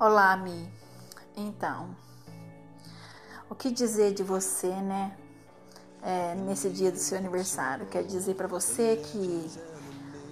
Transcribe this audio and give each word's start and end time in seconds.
Olá, 0.00 0.34
Mi. 0.34 0.66
Então, 1.36 1.94
o 3.50 3.54
que 3.54 3.70
dizer 3.70 4.14
de 4.14 4.22
você, 4.22 4.68
né? 4.68 5.14
É, 6.02 6.34
nesse 6.36 6.70
dia 6.70 6.90
do 6.90 6.96
seu 6.96 7.18
aniversário. 7.18 7.84
Quero 7.84 8.06
dizer 8.06 8.34
para 8.34 8.48
você 8.48 8.96
que 8.96 9.50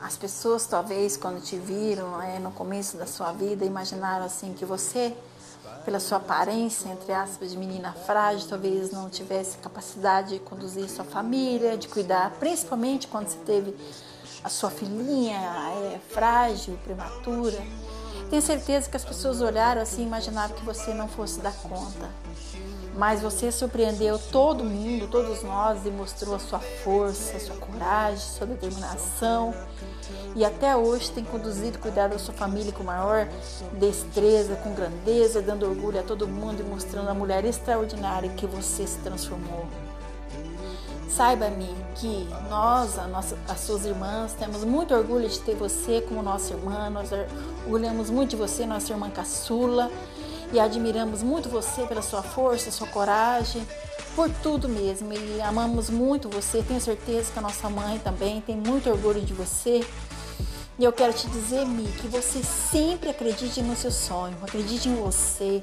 as 0.01 0.17
pessoas, 0.17 0.65
talvez, 0.65 1.19
quando 1.19 1.43
te 1.43 1.59
viram 1.59 2.19
é, 2.23 2.39
no 2.39 2.51
começo 2.51 2.97
da 2.97 3.07
sua 3.07 3.31
vida, 3.33 3.63
imaginaram 3.67 4.25
assim 4.25 4.55
que 4.55 4.65
você, 4.65 5.15
pela 5.85 6.01
sua 6.01 6.17
aparência, 6.17 6.89
entre 6.89 7.13
aspas, 7.13 7.51
de 7.51 7.59
menina 7.59 7.93
frágil, 7.93 8.49
talvez 8.49 8.91
não 8.91 9.11
tivesse 9.11 9.59
capacidade 9.59 10.31
de 10.31 10.41
conduzir 10.41 10.89
sua 10.89 11.05
família, 11.05 11.77
de 11.77 11.89
cuidar, 11.89 12.31
principalmente 12.41 13.07
quando 13.07 13.29
você 13.29 13.39
teve 13.41 13.77
a 14.43 14.49
sua 14.49 14.71
filhinha 14.71 15.37
é, 15.37 16.01
frágil, 16.09 16.79
prematura. 16.83 17.63
Tenho 18.31 18.43
certeza 18.43 18.91
que 18.91 18.97
as 18.97 19.05
pessoas 19.05 19.41
olharam 19.41 19.81
assim 19.81 20.03
e 20.03 20.07
imaginaram 20.07 20.55
que 20.55 20.65
você 20.65 20.93
não 20.93 21.09
fosse 21.09 21.41
dar 21.41 21.55
conta. 21.55 22.11
Mas 22.95 23.23
você 23.23 23.51
surpreendeu 23.51 24.19
todo 24.19 24.65
mundo, 24.65 25.07
todos 25.09 25.43
nós, 25.43 25.87
e 25.87 25.91
mostrou 25.91 26.35
a 26.35 26.39
sua 26.39 26.59
força, 26.59 27.37
a 27.37 27.41
sua 27.41 27.57
coragem, 27.57 28.19
sua 28.19 28.47
determinação. 28.47 29.55
E 30.35 30.45
até 30.45 30.77
hoje 30.77 31.11
tem 31.13 31.25
conduzido 31.25 31.79
e 31.79 31.81
cuidado 31.81 32.13
da 32.13 32.19
sua 32.19 32.35
família 32.35 32.73
com 32.73 32.83
maior 32.83 33.29
destreza, 33.75 34.57
com 34.57 34.75
grandeza, 34.75 35.41
dando 35.41 35.67
orgulho 35.67 36.01
a 36.01 36.03
todo 36.03 36.27
mundo 36.27 36.61
e 36.61 36.65
mostrando 36.65 37.09
a 37.09 37.15
mulher 37.15 37.45
extraordinária 37.45 38.29
que 38.31 38.47
você 38.47 38.87
se 38.87 38.99
transformou. 38.99 39.67
Saiba-me 41.09 41.75
que 41.95 42.29
nós, 42.49 42.97
nossa, 43.11 43.37
as 43.49 43.61
suas 43.61 43.85
irmãs, 43.85 44.35
temos 44.35 44.63
muito 44.63 44.95
orgulho 44.95 45.29
de 45.29 45.41
ter 45.41 45.57
você 45.57 46.01
como 46.03 46.23
nossa 46.23 46.53
irmã, 46.53 46.91
nós 46.91 47.11
orgulhamos 47.65 48.11
muito 48.11 48.31
de 48.31 48.37
você, 48.37 48.67
nossa 48.67 48.93
irmã 48.93 49.11
caçula, 49.11 49.91
e 50.53 50.61
admiramos 50.61 51.23
muito 51.23 51.49
você 51.49 51.83
pela 51.87 52.03
sua 52.03 52.23
força, 52.23 52.71
sua 52.71 52.87
coragem, 52.87 53.67
por 54.15 54.31
tudo 54.43 54.69
mesmo. 54.69 55.13
E 55.13 55.41
amamos 55.41 55.91
muito 55.91 56.29
você, 56.29 56.63
tenho 56.63 56.81
certeza 56.81 57.33
que 57.33 57.39
a 57.39 57.43
nossa 57.43 57.69
mãe 57.69 57.99
também 57.99 58.41
tem 58.41 58.57
muito 58.57 58.91
orgulho 58.91 59.21
de 59.21 59.33
você. 59.33 59.85
E 60.79 60.85
eu 60.85 60.93
quero 60.93 61.13
te 61.13 61.27
dizer, 61.29 61.67
Mi, 61.67 61.85
que 61.85 62.07
você 62.07 62.41
sempre 62.43 63.11
acredite 63.11 63.61
no 63.63 63.75
seu 63.75 63.91
sonho, 63.91 64.37
acredite 64.43 64.89
em 64.89 64.95
você, 64.95 65.61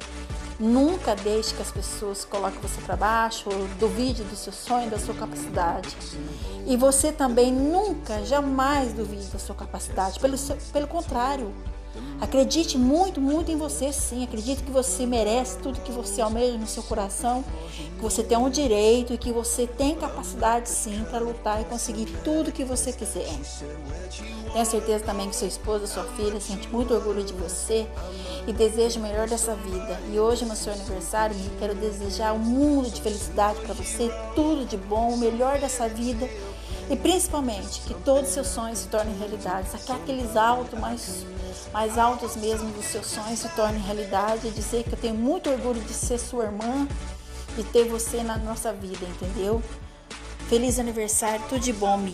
Nunca 0.59 1.15
deixe 1.15 1.53
que 1.53 1.61
as 1.61 1.71
pessoas 1.71 2.23
coloquem 2.23 2.59
você 2.61 2.79
para 2.81 2.95
baixo 2.95 3.49
ou 3.49 3.67
duvide 3.77 4.23
do 4.23 4.35
seu 4.35 4.53
sonho, 4.53 4.89
da 4.89 4.97
sua 4.97 5.13
capacidade. 5.13 5.95
E 6.65 6.77
você 6.77 7.11
também 7.11 7.51
nunca, 7.51 8.23
jamais 8.23 8.93
duvide 8.93 9.25
da 9.27 9.39
sua 9.39 9.55
capacidade. 9.55 10.17
Pelo, 10.19 10.37
pelo 10.71 10.87
contrário, 10.87 11.53
Acredite 12.19 12.77
muito, 12.77 13.19
muito 13.19 13.51
em 13.51 13.57
você, 13.57 13.91
sim. 13.91 14.23
Acredite 14.23 14.63
que 14.63 14.71
você 14.71 15.05
merece 15.05 15.57
tudo 15.57 15.81
que 15.81 15.91
você 15.91 16.21
almeja 16.21 16.57
no 16.57 16.67
seu 16.67 16.81
coração, 16.83 17.43
que 17.97 18.01
você 18.01 18.23
tem 18.23 18.37
um 18.37 18.49
direito 18.49 19.13
e 19.13 19.17
que 19.17 19.31
você 19.31 19.67
tem 19.67 19.95
capacidade, 19.95 20.69
sim, 20.69 21.05
para 21.09 21.19
lutar 21.19 21.61
e 21.61 21.65
conseguir 21.65 22.05
tudo 22.23 22.51
que 22.51 22.63
você 22.63 22.93
quiser. 22.93 23.27
Tenho 24.53 24.65
certeza 24.65 25.03
também 25.03 25.29
que 25.29 25.35
sua 25.35 25.47
esposa, 25.47 25.85
sua 25.85 26.05
filha, 26.05 26.39
sente 26.39 26.69
muito 26.69 26.93
orgulho 26.93 27.23
de 27.23 27.33
você 27.33 27.85
e 28.47 28.53
deseja 28.53 28.99
o 28.99 29.03
melhor 29.03 29.27
dessa 29.27 29.53
vida. 29.53 29.99
E 30.13 30.17
hoje, 30.17 30.45
no 30.45 30.55
seu 30.55 30.71
aniversário, 30.71 31.35
quero 31.59 31.75
desejar 31.75 32.31
um 32.33 32.39
mundo 32.39 32.89
de 32.89 33.01
felicidade 33.01 33.59
para 33.59 33.73
você, 33.73 34.09
tudo 34.33 34.65
de 34.65 34.77
bom, 34.77 35.09
o 35.09 35.17
melhor 35.17 35.59
dessa 35.59 35.89
vida 35.89 36.29
e 36.89 36.95
principalmente 36.95 37.81
que 37.81 37.93
todos 37.93 38.29
os 38.29 38.33
seus 38.33 38.47
sonhos 38.47 38.79
se 38.79 38.87
tornem 38.87 39.17
realidade. 39.17 39.67
Aqueles 39.89 40.35
altos, 40.35 40.79
mais, 40.79 41.25
mais 41.73 41.97
altos 41.97 42.35
mesmo 42.35 42.69
dos 42.71 42.85
seus 42.85 43.07
sonhos 43.07 43.39
se 43.39 43.49
tornem 43.49 43.81
realidade. 43.81 44.47
E 44.47 44.51
dizer 44.51 44.83
que 44.83 44.93
eu 44.93 44.99
tenho 44.99 45.15
muito 45.15 45.49
orgulho 45.49 45.81
de 45.81 45.93
ser 45.93 46.19
sua 46.19 46.45
irmã 46.45 46.87
e 47.57 47.63
ter 47.63 47.85
você 47.87 48.21
na 48.21 48.37
nossa 48.37 48.71
vida, 48.71 49.05
entendeu? 49.05 49.61
Feliz 50.47 50.77
aniversário, 50.77 51.43
tudo 51.49 51.59
de 51.61 51.73
bom, 51.73 51.97
Mi. 51.97 52.13